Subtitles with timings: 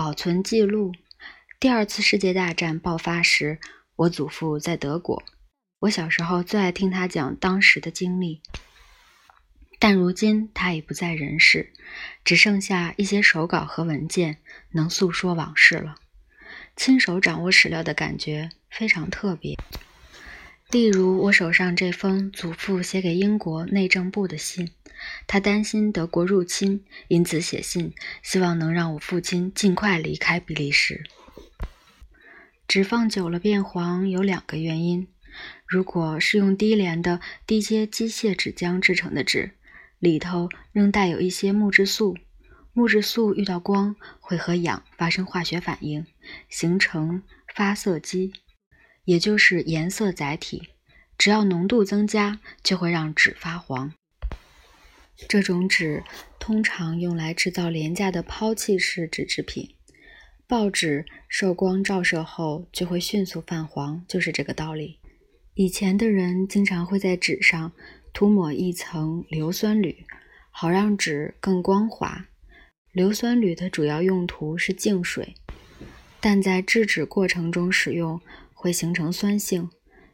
[0.00, 0.94] 保存记录。
[1.58, 3.58] 第二次世界大战爆发时，
[3.96, 5.22] 我祖父在德国。
[5.80, 8.40] 我小时候最爱听他讲当时的经历，
[9.78, 11.74] 但如今他已不在人世，
[12.24, 14.38] 只剩下一些手稿和文件
[14.70, 15.96] 能诉说往事了。
[16.74, 19.54] 亲手掌握史料的感觉非常特别。
[20.70, 24.70] 例如，我手上这封祖父写给英国内政部的信，
[25.26, 27.92] 他担心德国入侵，因此写信，
[28.22, 31.02] 希望能让我父亲尽快离开比利时。
[32.68, 35.08] 纸放久了变黄有两个原因：
[35.66, 39.50] 如果是用低廉的低阶机械纸浆制成的纸，
[39.98, 42.16] 里头仍带有一些木质素，
[42.72, 46.06] 木质素遇到光会和氧发生化学反应，
[46.48, 48.32] 形成发色基，
[49.04, 50.70] 也就是颜色载体。
[51.18, 53.92] 只要浓度增加，就会让纸发黄。
[55.28, 56.02] 这种纸
[56.38, 59.74] 通常用来制造廉价的抛弃式纸制品。
[60.46, 64.98] 报纸受光照射后就会迅速泛黄，就是这个道理。
[65.54, 67.72] 以前的人经常会在纸上
[68.12, 70.06] 涂抹一层硫酸铝，
[70.50, 72.26] 好让纸更光滑。
[72.92, 75.34] 硫酸铝的主要用途是净水，
[76.18, 78.20] 但在制纸过程中使用
[78.60, 79.70] 会形成酸性，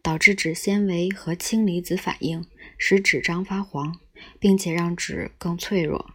[0.00, 2.44] 导致纸纤维和氢离子反应，
[2.78, 3.98] 使纸张发黄，
[4.38, 6.14] 并且让纸更脆弱。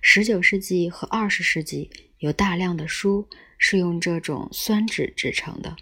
[0.00, 3.28] 十九世纪和二十世纪有大量的书。
[3.56, 5.76] 是用这种酸纸制成的。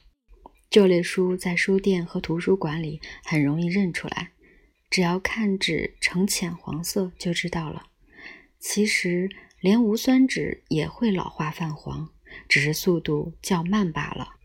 [0.71, 4.31] 这类书在书店和图书馆里很容易认出来，
[4.89, 7.87] 只要看纸呈浅黄色就知道了。
[8.61, 9.29] 其实，
[9.61, 12.09] 连无酸纸也会老化泛黄，
[12.49, 14.37] 只是速度较慢罢了。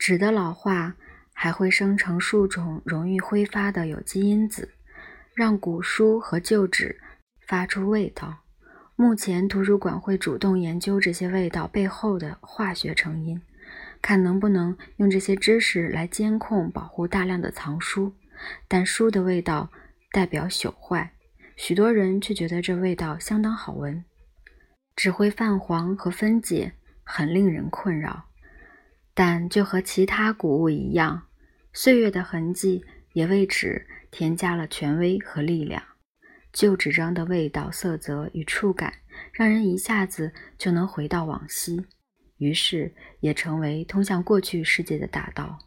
[0.00, 0.94] 纸的老化
[1.34, 4.70] 还会生成数种容易挥发的有机因子，
[5.34, 6.98] 让古书和旧纸
[7.46, 8.38] 发出味道。
[8.96, 13.42] 目前，图书馆会主动研究这些味道背后的化学成因，
[14.00, 18.14] 看能不能用这些知识来监控、保护大量的藏书。
[18.66, 19.70] 但书的味道
[20.12, 21.12] 代表朽坏，
[21.56, 24.02] 许多人却觉得这味道相当好闻。
[24.96, 26.72] 纸会泛黄和分解，
[27.04, 28.29] 很令人困扰。
[29.22, 31.26] 但就和其他谷物一样，
[31.74, 32.82] 岁月的痕迹
[33.12, 35.82] 也为纸添加了权威和力量。
[36.54, 38.94] 旧纸张的味道、色泽与触感，
[39.34, 41.84] 让人一下子就能回到往昔，
[42.38, 45.58] 于是也成为通向过去世界的大道。